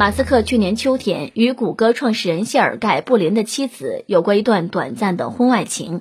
[0.00, 6.00] 马斯克去年秋天与谷歌创始人谢尔盖·布林的妻子有过一段短暂的婚外情。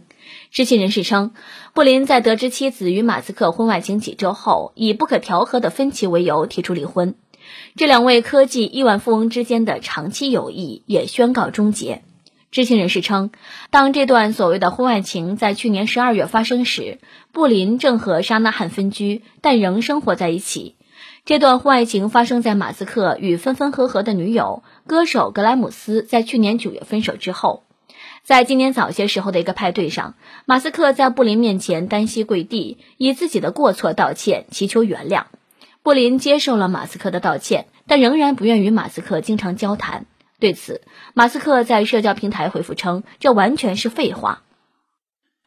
[0.51, 1.31] 知情人士称，
[1.73, 7.15] 布林在得知妻子与马斯克婚外情几周后，以不可调和的分歧为由提出离婚。
[7.75, 12.01] 这两位科技亿万富翁之间的长期友谊也宣告终结。
[12.51, 13.31] 知情人士称，
[13.69, 16.99] 当这段所谓的婚外情在去年十二月发生时，
[17.33, 20.75] 布林正和沙纳汉分居，但仍生活在一起。
[21.25, 27.63] 这段婚外情发生在马斯克与分分合合的女友歌手格莱姆斯在去年九月分手之后。
[28.23, 35.23] 在今年早些时候的一个派对上，马斯克在布林面前单膝跪地，以自己的过错道歉，祈求原谅。
[35.81, 40.05] 布林接受了马斯克的道歉，但仍然不愿与马斯克经常交谈。
[40.39, 40.81] 对此，
[41.13, 44.43] 马斯克在社交平台回复称：“这完全是废话。”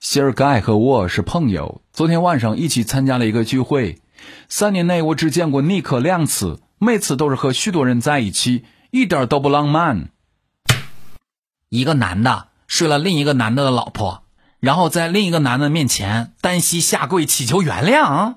[0.00, 4.01] 谢尔盖和我是朋友，昨天晚上一起参加了一个聚会。
[4.48, 10.08] 三年内我只见过尼克两次，每次都是和许多人在一起，一点都不浪漫。
[11.68, 14.22] 一个男的睡了另一个男的的老婆，
[14.60, 18.34] 然后在另一个男的面前单膝下跪祈求原谅，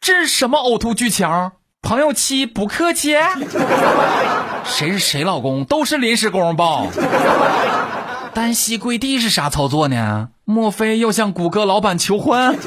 [0.00, 1.52] 这是什么呕吐剧情？
[1.82, 3.14] 朋友妻不客气。
[4.64, 6.82] 谁是谁老公都是临时工吧？
[8.34, 10.30] 单膝跪地是啥操作呢？
[10.44, 12.58] 莫非要向谷歌老板求婚？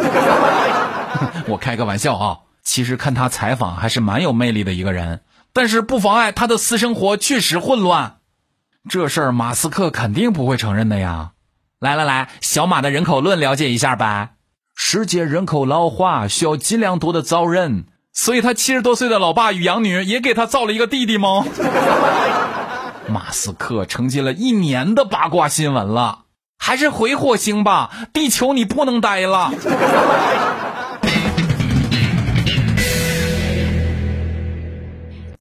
[1.48, 2.40] 我开个玩笑啊！
[2.64, 5.22] 其实看他采访还是蛮有魅力的一个人，
[5.54, 8.18] 但是不妨碍他的私生活确实混乱。
[8.90, 11.32] 这事儿马斯克肯定不会承认的呀！
[11.80, 14.36] 来来来，小马的人口论了解一下呗。
[14.76, 17.86] 世界人口老化需要尽量多的造人。
[18.12, 21.46] 所以他七十多岁的老爸与养女也给他造了一个弟弟吗？
[23.08, 26.26] 马斯克承接了一年的八卦新闻了，
[26.58, 29.54] 还是回火星吧，地球你不能待了。